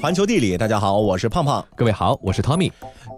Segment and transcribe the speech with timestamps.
[0.00, 1.64] 环球地理，大家好，我是胖胖。
[1.74, 2.70] 各位好，我是 Tommy。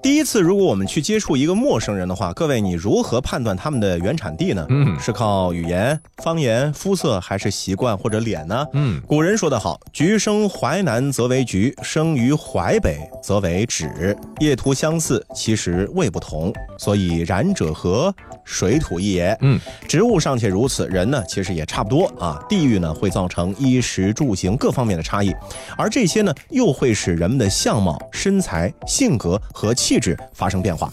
[0.02, 4.64] 第一次，如果我们去接触一个陌生人的话，各位你如何判断他们的原产地呢？
[4.70, 8.66] 嗯是靠语言、方言、肤色，还是习惯或者脸呢？
[8.72, 14.16] 嗯，古人说得好：“橘生淮南则为橘，生于淮北则为枳。
[14.40, 16.50] 叶图相似，其实味不同。
[16.78, 18.14] 所以然者何？
[18.42, 22.42] 水土异也。”嗯，植物尚且如此，人呢其实也差不多啊。
[22.48, 25.34] 地域呢会造成衣食住行各方面的差异，
[25.76, 30.88] 而这些呢又会使人们的相貌、身材、性格和气气质发生变化。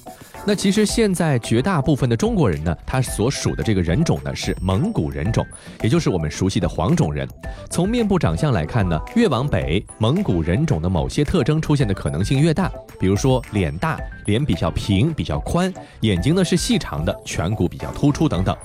[0.48, 5.46] 那其实现在绝大部分的中国人呢，他所属的这个人种呢是蒙古人种，
[5.82, 7.28] 也就是我们熟悉的黄种人。
[7.70, 18.56] 从面部长相来看呢，越往北，蒙古人种的某些特征出现的可能性越大，比如说脸大，脸比较平、比较宽，眼睛呢是细长的，颧骨比较突出等等。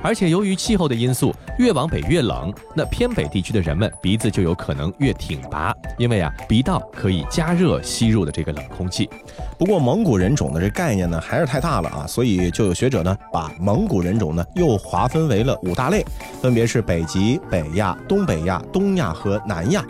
[0.00, 9.10] 而且由于气候的因素，越往北越冷，那偏北地区的人们鼻子就有可能越挺拔，因为啊鼻道可以加热吸入的这个冷空气。
[9.58, 16.04] 不过蒙古人种的这概念呢还还是太大了啊，所以就有学者呢把蒙古人种呢又划分为了五大类，
[16.42, 19.82] 分别是北极、北亚、东北亚、东亚和南亚。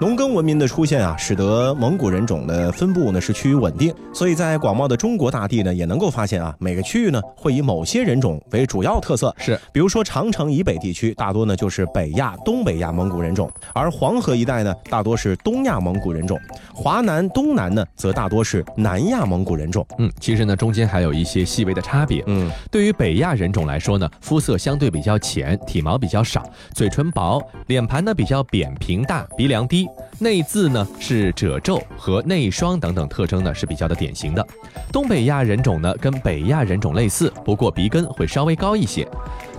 [0.00, 9.34] 农耕文明的出现啊，使得蒙古人种的分布呢是趋于稳定，所以在广袤的中国大地呢，也能够发现啊，每个区域呢会以某些人种为主要特色。
[9.38, 16.38] 是，比如说长城以北地区，大多呢就是北亚、东北亚蒙古人种，而黄河一带呢，大多是东亚蒙古人种，
[16.72, 19.84] 华南、东南呢，则大多是南亚蒙古人种。
[19.98, 22.22] 嗯，其实呢中间还有一些细微的差别。
[22.28, 29.87] 嗯，对于北亚人种来说呢，肤色相对比较浅，体毛比较少，嘴唇薄，脸盘呢比较扁平大，鼻梁低，
[30.18, 34.46] 内眦呢是褶皱和内双等等特征呢是比较的典型的。
[34.92, 39.06] 东北亚人种呢跟北亚人种类似，不过鼻根会稍微高一些。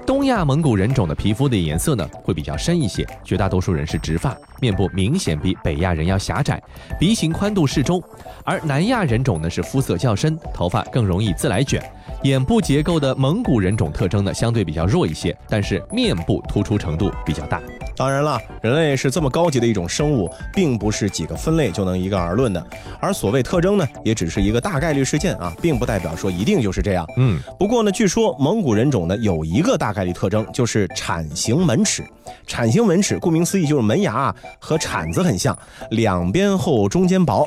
[0.05, 6.61] 东亚蒙古人种的皮肤的颜色呢会比较深一些，绝大多数人是直发，面部明显比北亚人要狭窄，
[6.99, 8.01] 鼻型宽度适中。
[8.43, 11.79] 而南亚人种呢是肤色较深，头发更容易自来卷。
[12.23, 17.61] 眼部结构的蒙古人种特征呢相对比较弱一些，但是面部突出程度比较大。
[17.95, 22.65] 当然了，人类是这么高级的一种生物，并不是几个分类就能一概而论的。
[22.99, 27.05] 而所谓特征呢，也只是一个大概率事件啊，并不代表说一定就是这样。
[27.17, 32.03] 嗯，不过呢，据说蒙古人种呢有一个大概率特征，就是铲形门齿。
[32.45, 35.57] 铲形门齿顾名思义就是门牙啊和铲子很像，
[35.91, 37.45] 两边厚，中间薄。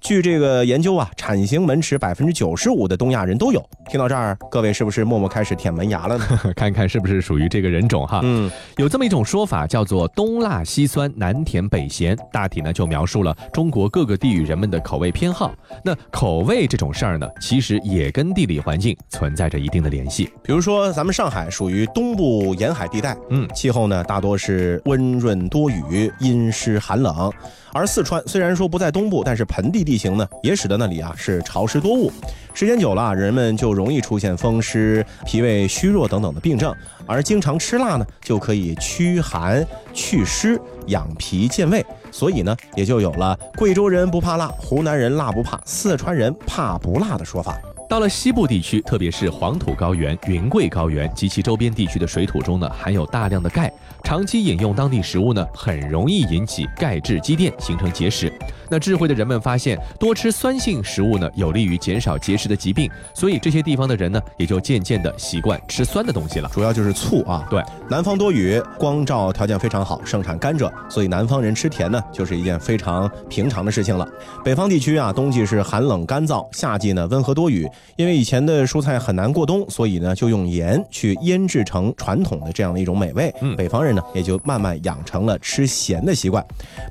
[0.00, 3.64] 据这个研究啊，铲形门齿百分之九十五的东亚人都有。
[3.88, 6.24] 听到这儿，各位是不是默默开始舔门牙了呢？
[6.54, 8.20] 看看是不是属于这个人种哈。
[8.22, 15.52] 嗯，有这么一种说法，叫做东辣西酸，南甜北咸，大体呢就描述了中国各个地域人们的口味偏好。
[15.84, 20.30] 那口味这种事儿呢，其实也跟地理环境存在着一定的联系。
[20.44, 27.32] 比如说咱们上海属于东部沿海地带，嗯，气候呢大多是温润多雨，阴湿寒冷。
[27.72, 32.12] 而四川虽然说不在东部，但是盆地地形呢，也使得那里啊是潮湿多雾。
[32.54, 36.72] 时间久了，人们就容易出现风湿、脾胃虚弱等等的病症。
[37.04, 40.56] 而经常吃辣呢，就可以驱寒、祛湿、
[40.86, 41.84] 养脾健胃。
[42.12, 47.58] 所以呢，也就有了贵州人不怕辣，湖南人辣不怕，四川人怕不辣的说法。
[47.88, 53.70] 到了西部地区，特别是黄土高原、云贵高原及其周边地区的水土中呢，含有大量的钙。
[54.04, 58.32] 长期饮用当地食物呢，很容易引起钙质积淀，形成结石。
[58.74, 62.90] 那智慧的人们发现，多吃酸性食物呢，有利于减少结石的疾病。
[63.14, 66.50] 所以这些地方的人呢，也就渐渐的习惯吃酸的东西了。
[66.52, 67.46] 主要就是醋啊。
[67.48, 74.04] 对，南方多雨，光照条件非常好，盛产甘蔗，所以南方人吃甜呢，就是一件非常平常的事情了。
[74.44, 77.68] 北方地区啊，冬季是寒冷干燥，夏季呢温和多雨。
[77.94, 83.32] 因为以前的蔬菜很难过冬，所以呢就用盐去腌制成传统的这样的一种美味。
[83.40, 86.44] 嗯北方人呢也就慢慢养成了吃咸的习惯。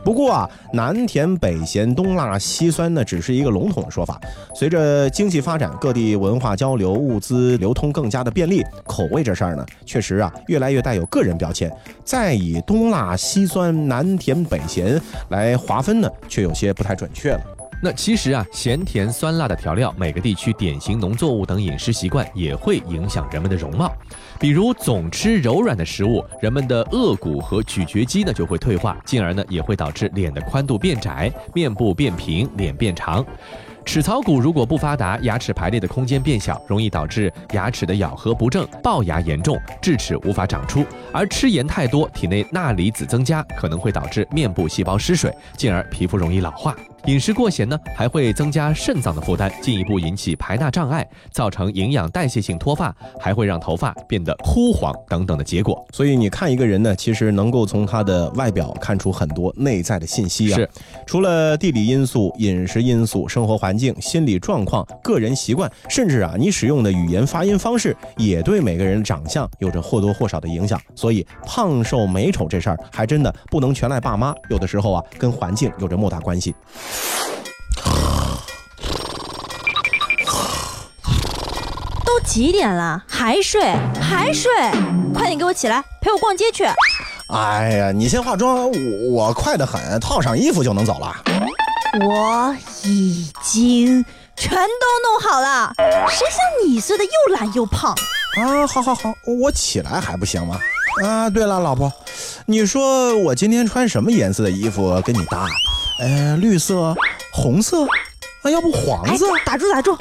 [0.05, 4.22] 不过啊，南甜北咸，东辣西酸呢，只是一个笼统的说法。
[4.53, 11.72] 随着经济发展，各地文化交流、物资流通更加的便利，口味这事儿呢，确实啊，越来越带有个人标签。
[12.03, 17.42] 再以东辣西酸、南甜北咸来划分呢，却有些不太准确了。
[17.85, 23.91] 那其实啊，咸甜酸辣的调料，每个地区典型农作物等饮食习惯也会影响人们的容貌。
[24.39, 33.21] 比如总吃柔软的食物，人们的颚骨和咀嚼肌呢就会退化，进而呢也会导致脸的宽度变窄，面部变平，脸变长。
[33.83, 40.86] 齿槽骨如果不发达，牙齿排列的空间变小，容易导致牙齿的咬合不正、龅牙严重，智齿无法长出。
[41.12, 46.74] 而吃盐太多，体内钠离子增加，可能会导致面部细胞失水，进而皮肤容易老化。
[47.05, 55.85] 饮食过咸呢，还会增加肾脏的负担，进一步引起排钠障碍，造成营养代谢性脱发，还会让头发变得枯黄等等的结果。
[55.91, 60.55] 所以你看一个人呢，其实能够从他的外表看出很多内在的信息啊。
[60.55, 60.69] 是，
[61.05, 70.79] 除了地理因素、饮食因素、生活环境、心理状况、个人习惯，甚至啊，你使用的语言发音方式，也对每个人的长相有着或多或少的影响。
[70.95, 76.55] 所以胖瘦美丑这事儿，还真的不能全赖爸妈，有的时候啊，跟环境有着莫大关系。
[82.06, 83.62] 都几点了，还睡
[84.01, 84.51] 还睡？
[85.13, 86.66] 快点给我起来，陪我逛街去。
[87.30, 88.78] 哎呀，你先化妆，我
[89.12, 91.16] 我快得很，套上衣服就能走了。
[92.01, 94.04] 我已经
[94.36, 97.96] 全都弄好了，谁像你似的又懒又胖？
[98.38, 100.60] 啊，好好好，我起来还不行吗？
[101.04, 101.92] 啊，对了，老婆，
[102.46, 105.48] 你说我今天穿什么颜色的衣服跟你搭？
[106.03, 106.94] 呃，绿色、
[107.31, 107.85] 红色，
[108.41, 109.25] 啊，要不黄色？
[109.45, 109.97] 打住打住，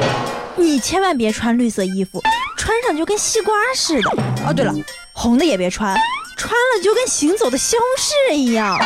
[0.57, 2.21] 你千万别穿绿色衣服，
[2.57, 4.11] 穿上就跟西瓜似的。
[4.45, 4.75] 哦，对了，
[5.13, 5.97] 红的也别穿，
[6.37, 8.77] 穿了就跟行走的西红柿一样。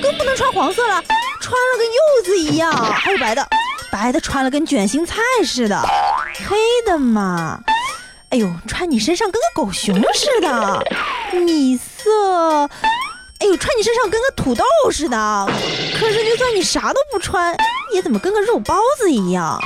[0.00, 1.02] 更不能穿黄色了，
[1.42, 2.72] 穿了跟柚子一样。
[2.72, 3.46] 还有白的，
[3.90, 5.78] 白的穿了跟卷心菜似的。
[6.48, 7.60] 黑的嘛，
[8.30, 10.82] 哎呦，穿你身上跟个狗熊似的。
[11.44, 12.70] 米色。
[13.42, 15.48] 哎呦，穿你身上跟个土豆似的，
[15.98, 17.52] 可是就算你啥都不穿，
[17.92, 19.58] 也怎么跟个肉包子一样？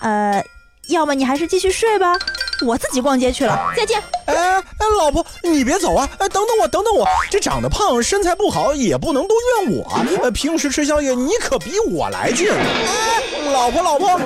[0.00, 0.42] 呃，
[0.88, 2.18] 要么你还是继续睡吧，
[2.66, 4.02] 我自己逛街去了，再见。
[4.24, 4.64] 哎哎，
[4.98, 6.08] 老婆，你别走啊！
[6.18, 10.02] 哎，等等我，等等我，这长得胖、身材不好也不能都怨我。
[10.22, 12.50] 呃，平时吃宵夜你可比我来劲。
[12.50, 14.18] 哎，老婆，老婆。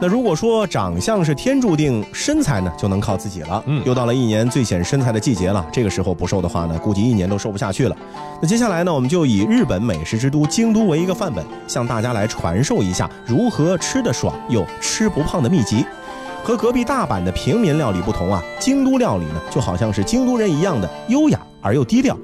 [0.00, 3.62] 那如果说长相是天注定，身材呢就能靠自己了。
[3.66, 7.96] 嗯，又到了一年最显身材的季节了，这个时候不瘦的话呢，估计一年都瘦不下去了。
[8.42, 15.86] 那接下来呢，我们就以日本美食之都京都为一个范本，向大家来传授一下如何吃得爽又吃不胖的秘籍。
[16.42, 22.14] 和隔壁大阪的平民料理不同啊，京都料理呢就好像是京都人一样的优雅而又低调。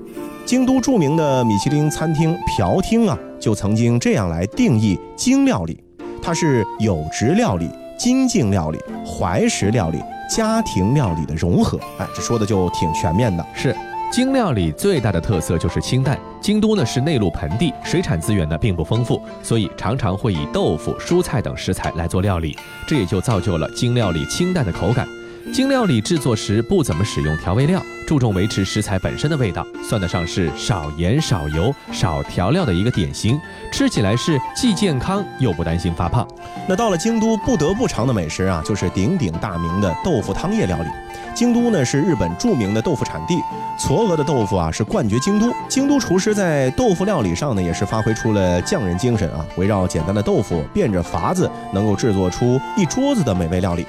[0.44, 5.82] 京都著名的米其林餐厅朴厅啊，就曾经这样来定义京料理。
[6.22, 13.44] 它是有职料理、精进料理、怀石料理、家庭料理的融合，哎，这说的就挺全面的。
[13.54, 13.74] 是，
[14.12, 16.18] 京料理最大的特色就是清淡。
[16.40, 22.56] 京都呢是内陆盆地，水产资源呢并不丰富，所以常常会以豆腐、蔬菜等食材来做料理，
[22.86, 25.06] 这也就造就了京料理清淡的口感。
[25.52, 33.38] 京料理制作时不怎么使用调味料，注重维持食材本身的味道，算得上是少盐少油少调料的一个典型。
[33.72, 36.26] 吃起来是既健康又不担心发胖。
[36.68, 40.88] 那到了京都不得不尝的美食啊，就是鼎鼎大名的豆腐汤叶料理。
[41.34, 43.34] 京都呢是日本著名的豆腐产地，
[43.78, 45.52] 嵯峨的豆腐啊是冠绝京都。
[45.68, 53.84] 京都厨师在豆腐料理上呢也是发挥出了匠人精神啊，围绕简单的豆腐，变着法子能够制作出一桌子的美味料理。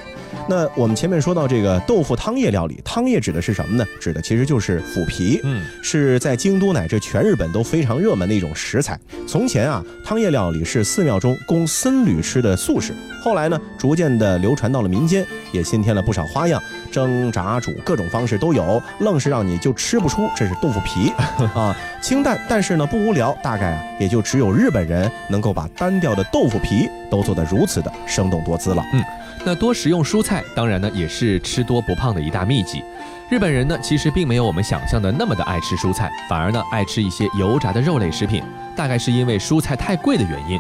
[0.50, 3.86] 那我们前面说到这个豆腐汤叶料理，汤叶指的是什么呢？
[4.00, 9.00] 指的其实就是腐皮，嗯，是在京都乃至全日本都非常热门的一种食材。
[9.28, 12.94] 从前啊，汤叶料理是寺庙中供僧侣吃的素食，
[13.24, 16.62] 后来呢，逐渐的流传到了民间，也新添了不少花样，
[16.92, 21.14] 蒸、炸、煮各种方式都有，愣是让你就吃不出这是豆腐皮
[21.56, 21.76] 啊。
[22.02, 29.02] 清淡，但是呢不无聊，大概啊也就只有日本人能够把单调的豆腐皮都做得如此的生动多姿了，嗯。
[29.44, 32.84] 那多食用蔬菜，当然呢也是吃多不胖的一大秘籍。
[33.28, 38.44] 日本人呢其实并没有我们想象的那么的爱吃蔬菜，反而呢爱吃一些油炸的肉类食品，
[38.76, 40.60] 大概是因为蔬菜太贵的原因。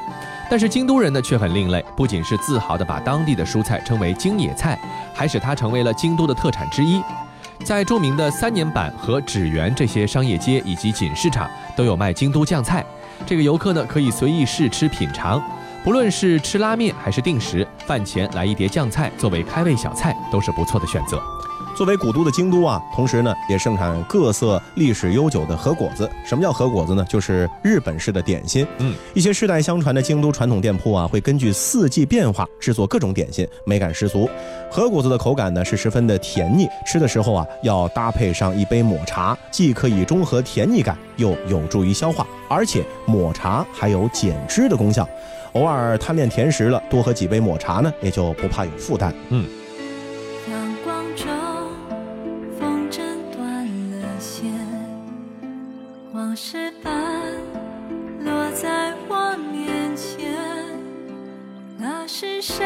[0.49, 4.79] 但是京都人呢却很另类，不仅是自豪的把当地的蔬菜称为京野菜，
[5.13, 7.01] 还使它成为了京都的特产之一。
[7.63, 12.83] 在著名的三年坂和纸园这些商业街以及锦市场都有卖京都酱菜，
[13.27, 15.39] 这个游客呢可以随意试吃品尝。
[15.83, 21.19] 不论是吃拉面还是定时，饭前来一碟酱菜作为开胃小菜，都是不错的选择。
[21.75, 26.07] 作为古都的京都啊，同时呢也盛产各色历史悠久的和果子。
[26.23, 27.03] 什么叫和果子呢？
[27.09, 28.67] 就是日本式的点心。
[28.77, 34.29] 嗯，一些世代相传的京都传统店铺啊，会根据四季变化制作各种点心，美感十足。
[34.69, 45.07] 和果子的口感呢是十分的甜腻，吃的时候啊要搭配上一杯抹茶，既可以中和甜腻感，又有助于消化，而且抹茶还有减脂的功效。
[45.53, 49.13] 偶尔贪恋甜食了，多喝几杯抹茶呢，也就不怕有负担。
[49.29, 49.45] 嗯。
[50.49, 51.27] 阳光中，
[52.59, 53.01] 风筝
[53.35, 54.49] 断了线，
[56.13, 56.93] 往事般
[58.23, 60.33] 落在我面前。
[61.77, 62.65] 那是谁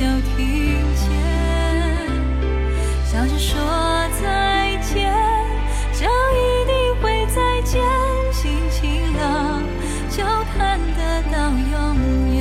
[0.00, 1.10] 就听见，
[3.04, 3.60] 笑着说
[4.22, 5.12] 再见，
[5.92, 7.82] 就一定会再见。
[8.32, 9.62] 心情了，
[10.08, 10.24] 就
[10.56, 11.94] 看得到永
[12.34, 12.40] 远。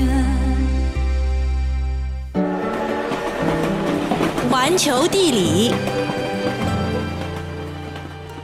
[4.50, 5.74] 环球地理，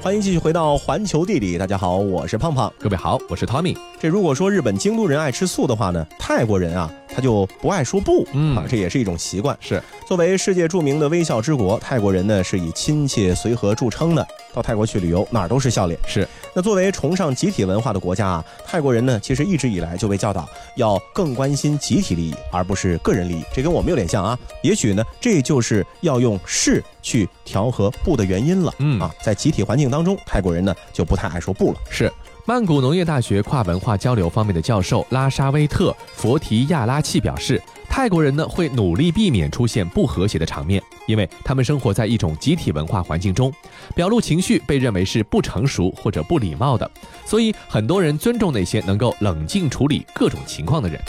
[0.02, 2.70] 欢迎继续回到环球地理，大家好，我是胖胖。
[2.78, 3.78] 各位好，我是 Tommy。
[3.98, 9.58] 这如果说日本京都人爱吃素的话呢，泰国人啊他就不爱说不，嗯啊，这也是一种习惯。
[9.62, 14.28] 是作为世界著名的微笑之国，泰国人呢是以亲切随和著称的。
[14.54, 15.98] 到泰国去旅游，哪儿都是笑脸。
[16.06, 23.44] 是，那作为崇尚集体文化的国家啊，泰国人呢其实一直以来就被教导要更关心集体利益，而不是个人利益。
[23.54, 24.38] 这跟我们有点像啊。
[24.62, 28.74] 也许呢，这就是要用是去调和不的原因了。
[28.80, 31.80] 嗯啊，在集体环境当中，泰国人呢就不太爱说不了。
[31.90, 32.12] 是。
[32.48, 37.60] 曼谷农业大学跨文化交流方面的教授拉沙威特·佛提亚拉契表示，
[37.90, 43.52] 泰国人呢会努力避免出现不和谐的场面，因为他们生活在一种集体文化环境中，
[43.96, 46.90] 表露情绪被认为是不成熟或者不礼貌的，
[47.26, 51.02] 所以很多人尊重那些能够冷静处理各种情况的人。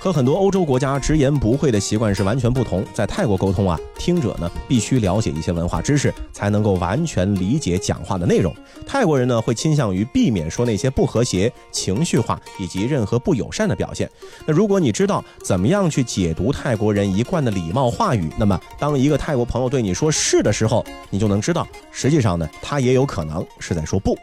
[0.00, 2.82] 和很多欧洲国家直言不讳的习惯是完全不同。
[2.94, 8.54] 在泰国沟通啊，听者呢必须了解一些文化知识，才能够完全理解讲话的内容。
[8.86, 14.10] 泰国人呢会倾向于避免说那些不和谐、情绪化以及任何不友善的表现。
[14.46, 24.16] 那如果你知道怎么样去解读泰国人一贯的礼貌话语，那么当一个泰国朋友对你说是的时候，你就能知道，实际上呢他也有可能是在说不。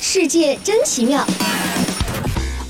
[0.00, 1.22] 世界真奇妙。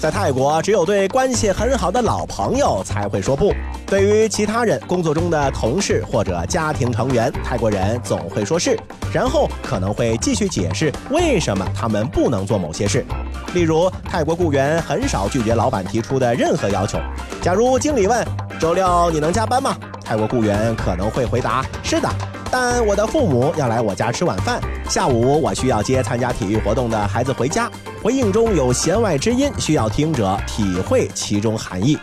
[0.06, 3.52] 在泰国，只有对关系很好的老朋友才会说不。
[3.88, 8.78] 对于其他人、工作中的同事或者家庭成员，泰国人总会说是，
[9.12, 13.04] 然后可能会继续解释为什么他们不能做某些事。
[13.52, 17.00] 例如，泰国雇员很少拒绝老板提出的任何要求。
[17.42, 18.24] 假如经理问
[18.60, 22.08] ：“周六你能加班吗？”泰国雇员可能会回答：“是的。”
[22.50, 27.70] 但我的父母要来我家吃晚饭，下午我需要接参加体育活动的孩子回家。
[28.02, 31.98] 回应中有弦外之音，需要听者体会其中含义。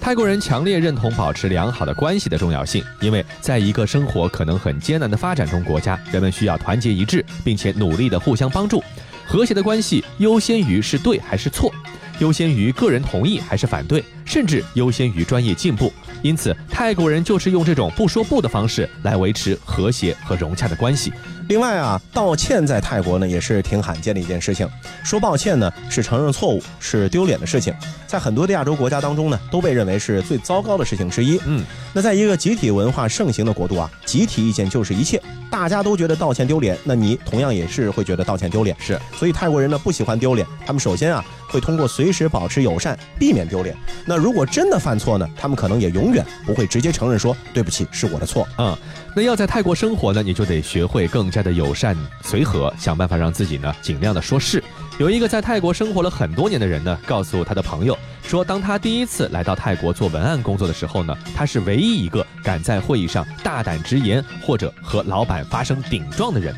[0.00, 8.84] 泰国人强烈认同保持良好的关系的重要性，因为在一个生活可能很艰难的发展中国家，人们需要团结一致，并且努力的互相帮助。
[9.26, 11.72] 和谐的关系优先于是对还是错，
[12.18, 15.90] 优先于个人同意还是反对，甚至优先于专业进步。
[16.24, 21.12] 因此，泰国人就是用这种不说不的方式来维持和谐和融洽的关系。
[21.50, 24.66] 另外啊，道歉在泰国呢也是挺罕见的一件事情。
[25.02, 27.74] 说抱歉呢是承认错误，是丢脸的事情，
[28.06, 31.38] 在很多的亚洲国家当中呢都被认为是最糟糕的事情之一。
[31.44, 31.62] 嗯，
[31.92, 38.74] 那在一个集体文化盛行的国度啊，集体意见就是一切，大家都觉得道歉丢脸，那你同样也是会觉得道歉丢脸。
[38.80, 43.76] 是，所以泰国人呢不喜欢丢脸，他们首先啊会通过随时保持友善，避免丢脸。
[44.06, 46.13] 那如果真的犯错呢，他们可能也永
[46.44, 48.46] 不会直接承认说对不起是我的错。
[48.58, 48.76] 嗯，
[49.16, 54.62] 那要在泰国生活呢，你就得学会更加的友善随和，想办法让自己呢尽量的说是。
[54.98, 66.54] 有一个在泰国生活了很多年的人呢，告诉他的朋友说，当他第一次来到泰国做文案工作的时候呢，他是唯一一个敢在会议上大胆直言或者和老板发生顶撞的人。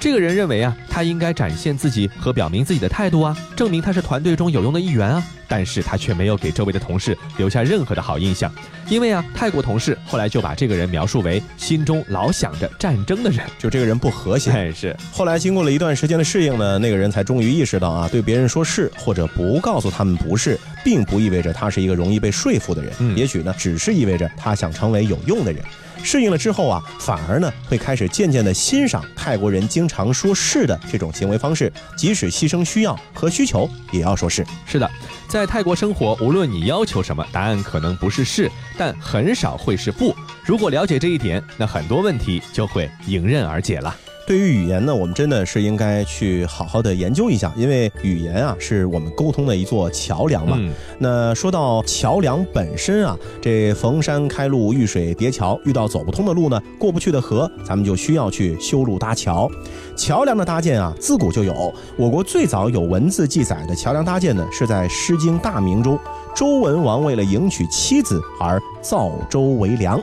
[0.00, 5.22] 这个人认为啊，他应该展现自己和表明自己的态度啊，证明他是团队中有用的一员啊。
[5.50, 8.52] 但是他却没有给周围的同事留下任何的好印象，
[8.86, 14.50] 因为啊，泰国同事后来就把这个人描述为心中老想着战争的人，就这个人不和谐。
[14.50, 14.94] 哎，是。
[15.10, 22.92] 后来经过了一段时间的适应呢，那个人才终于意识到啊，对别人说是或者不告诉他们不是，并不意味着他是一个容易被说服的人。
[22.98, 25.64] 嗯也许呢，只是意味着他想成为有用的人。
[26.02, 34.46] 适应了之后啊，反而呢会开始渐渐的欣赏泰国人经常说是的这种行为方式，即使牺牲需要和需求，也要说是。
[34.66, 34.90] 是的，
[35.28, 40.14] 在泰国生活，无论你要求什么，答案可能不是是，但很少会是不。
[40.48, 43.94] 如果了解这一点，那很多问题就会迎刃而解了。
[44.26, 50.56] 对于语言呢，我们真的是应该去好好的研究一下，因为语言啊是我们沟通的一座桥梁嘛。
[50.58, 59.50] 嗯，那说到桥梁本身啊，这逢山开路，遇水叠桥，遇到走不通的路呢，过不去的河，咱们就需要去修路搭桥。
[59.98, 61.70] 桥梁的搭建啊，自古就有。
[61.98, 65.98] 我国最早有文字记载的桥梁搭建呢，是在《诗经·大明》中，
[66.34, 70.02] 周文王为了迎娶妻子而造舟为梁。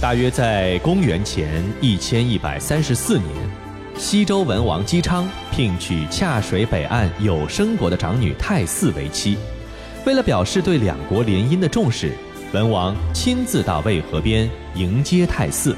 [0.00, 3.28] 大约在公元前一千一百三十四年，
[3.96, 9.36] 西周文王姬昌聘娶恰水北岸有生国的长女太姒为妻。
[10.06, 12.12] 为了表示对两国联姻的重视，
[12.52, 15.76] 文王亲自到渭河边迎接太姒。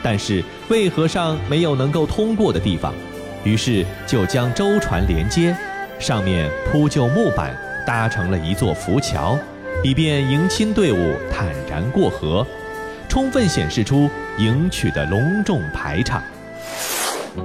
[0.00, 2.94] 但是渭河上没有能够通过的地方，
[3.42, 5.52] 于是就将舟船连接，
[5.98, 9.36] 上面铺就木板，搭成了一座浮桥，
[9.84, 12.44] 以便迎亲队伍坦然过河，
[13.08, 16.20] 充分显示出迎娶的隆重排场。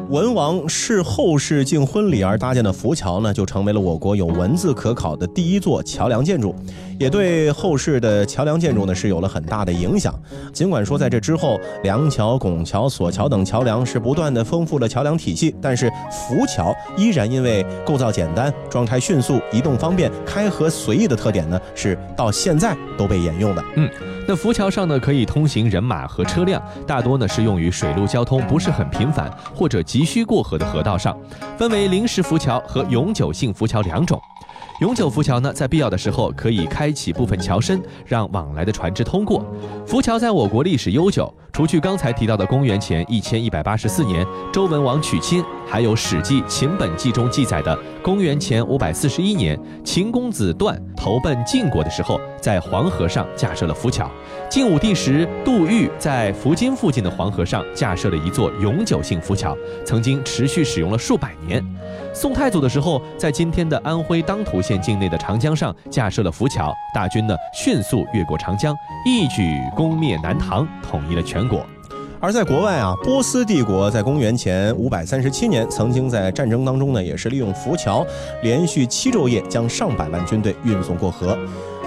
[0.09, 6.55] 文王是后世敬婚礼而搭建的浮桥呢，就成为了我国有文字可考的第一座桥梁建筑，
[6.99, 10.13] 也对后世的桥梁建筑呢是有了很大的影响。
[10.51, 23.63] 尽管说在这之后，梁桥、拱桥、索桥等桥梁是不断的丰富了桥梁体系，但是浮桥依然因为构造简单、装拆迅速、移动方便、开合随意的特点呢，是到现在都被沿用的。
[23.75, 23.89] 嗯。
[24.25, 31.17] 那浮桥上呢，可以通行人马和车辆，大多呢是用于水陆交通不是很频繁或者急需过河的河道上，
[31.57, 34.19] 分为临时浮桥和永久性浮桥两种。
[34.79, 39.45] 永久浮桥呢，在必要的时候可以开启部分桥身，让往来的船只通过。
[39.85, 54.07] 浮桥在我国历史悠久，除去刚才提到的公元前一千一百八十四年周文王娶亲，还有《史记·秦本纪》中记载的公元前五百四十一年秦公子段投奔晋国的时候，在黄河上架设了浮桥。
[54.47, 61.59] 晋武帝时，杜预在福津附近的黄河上架设了一座永久性浮桥，曾经持续使用了数百年。
[62.13, 68.75] 宋太祖的时候，在今天的安徽当涂县境内的长江上架设了浮桥，大军呢迅速越过长江，
[69.07, 71.65] 一举攻灭南唐，统一了全国。
[72.23, 78.07] 而在国外啊，波斯帝国在公元前五百三十七年，曾经在战争当中呢，也是利用浮桥，
[78.41, 81.37] 连续七昼夜将上百万军队运送过河。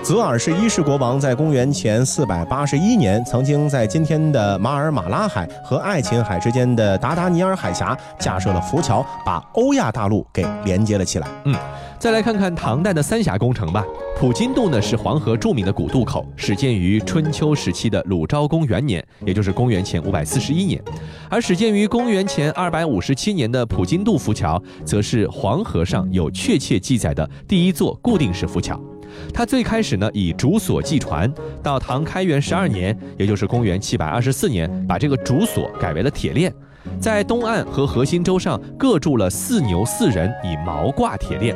[0.07, 11.27] 泽尔是一世国王在公元前四百八十一年，曾经在今天的马尔马拉海和爱琴海之间的达达尼尔海峡架设了浮桥，把欧亚大陆给连接了起来。
[11.45, 11.57] 嗯，
[11.99, 13.85] 再来看看唐代的三峡工程吧。
[14.17, 20.81] 普金渡呢是黄河著名的古渡口，始建于春秋时期的鲁昭公元年，也就是公元前五百四十一年。
[21.29, 28.81] 而始建于公元前二百五十七年的普金渡浮桥，则是黄河上有确切记载的第一座固定式浮桥。
[29.33, 36.53] 他最开始呢以竹索系船，到唐开元十二年，也就是公元七百二十四年，把这个竹索改为了铁链，
[37.01, 41.55] 在东岸和核心洲上各筑了四牛四人，以毛挂铁链，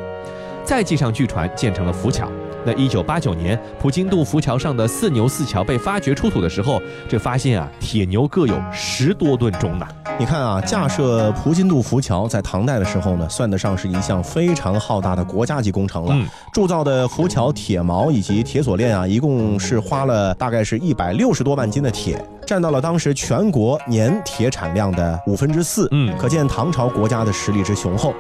[0.64, 2.30] 再系上巨船，建成了浮桥。
[2.64, 9.86] 那一九八九年，普津渡浮桥上的四牛四桥被发掘出土的时候，这发现啊，铁牛各有十多吨重呢。
[10.18, 16.14] 你看啊，架设普津渡浮桥在唐代的时候呢，算得上是一项非常浩大的国家级工程了。
[16.52, 25.88] 铸造的浮桥铁锚以及铁锁链啊，一共是花了大概是一百六十多万斤的铁，占到了当时全国年铁产量的五分之四。
[25.92, 28.12] 嗯，可见唐朝国家的实力之雄厚。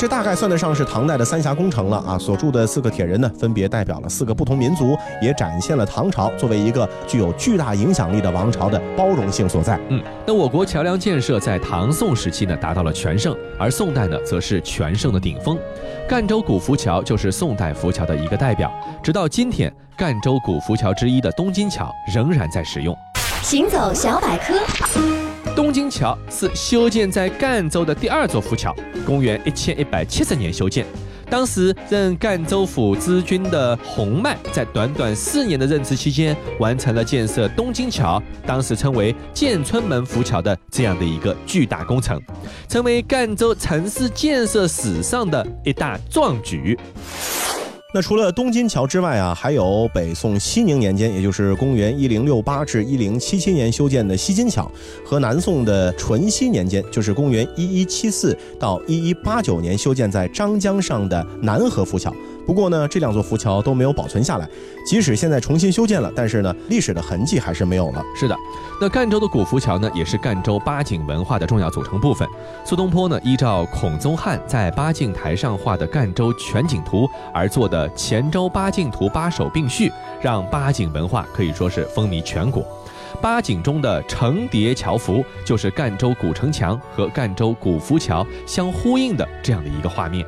[0.00, 2.18] 这大概算得上是唐代的三峡工程了啊！
[2.18, 9.78] 所铸的四个铁人呢，分别代表了四个不同民族，也展现了唐朝作为一个具有巨大影响力的王朝的包容性所在。
[9.90, 15.58] 嗯，那我国桥梁建设在唐宋时期呢达到了全盛，而宋代呢则是全盛的顶峰。
[16.08, 22.96] 赣州古浮桥就是宋代浮桥的一个代表，直到今天，赣州古浮桥之一的东金桥仍然在使用。
[23.42, 24.54] 行走小百科。
[25.54, 28.74] 东京桥是修建在赣州的第二座浮桥，
[29.04, 30.86] 公元一千一百七十年修建。
[31.28, 42.20] 当时任赣州府知军的洪迈，在短短四年的任职期间，完成了建设东京桥，当时称为建春门浮桥的这样的一个巨大工程，
[42.68, 46.76] 成为赣州城市建设史上的一大壮举。
[47.92, 54.70] 那除了东金桥之外啊，还有北宋熙宁年间，也就是公元一零六八至一零七七年修建的西金桥，
[55.04, 62.14] 和南宋的淳熙年间，就是公元一一七四到一一八九年修建在张江上的南河浮桥。
[62.46, 64.48] 不过呢，这两座浮桥都没有保存下来，
[64.84, 68.02] 即使现在重新修建了，但是呢，历史的痕迹还是没有了。
[68.16, 68.36] 是的，
[68.80, 72.26] 那赣州的古浮桥呢，也是赣州八景文化的重要组成部分。
[72.64, 82.64] 苏东坡呢，依照孔宗翰在八景台上画的赣州全景图而做的《黔州八景图》八首并序，让八景文化可以说是风靡全国。
[83.20, 90.24] 八景中的重叠桥幅，就是赣州古城墙和赣州古浮桥相呼应的这样的一个画面。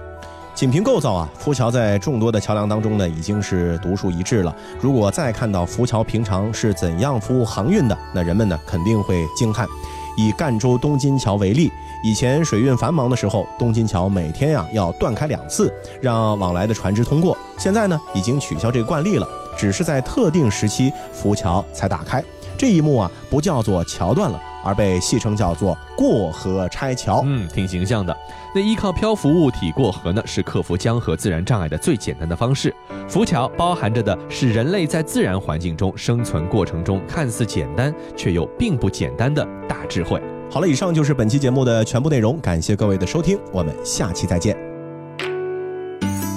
[0.55, 4.55] 仅凭构造啊，浮桥在众多的桥梁当中呢，已经是独树一帜了。
[4.79, 9.67] 如果再看到浮桥平常是怎样服务航运的，那人们呢肯定会惊叹。
[10.17, 11.71] 以赣州东金桥为例，
[12.03, 17.37] 以前水运繁忙的时候，东金桥每天呀要断开两次，让往来的船只通过。
[17.59, 22.23] 现在呢，已经取消这个惯例了，只是在特定时期浮桥才打开。
[22.59, 27.23] 这一幕啊，不叫做桥断了，而被戏称叫做过河拆桥。
[27.25, 28.17] 嗯，挺形象的。
[28.55, 32.75] 那依靠漂浮物体过河呢，是克服江河自然障碍的最简单的方式。
[33.09, 40.21] 浮桥包含着的是人类在自然环境中生存过程中看似简单却又并不简单的大智慧。
[40.51, 44.57] 好了，以上就是本期节目的全部内容，感谢各位的收听，我们下期再见。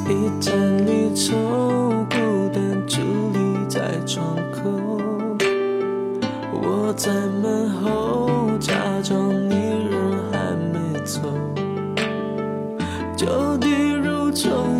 [0.07, 1.13] 一盏离
[6.95, 11.19] 在门后，假装你人还没走。
[13.17, 14.74] 就地如重